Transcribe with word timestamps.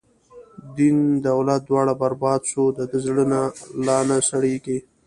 دین 0.77 0.97
دولت 1.27 1.61
دواړه 1.69 1.93
برباد 2.01 2.41
شو، 2.51 2.63
د 2.77 2.79
ده 2.89 2.97
زړه 3.05 3.23
لانه 3.85 4.17
سړیږی 4.29 4.77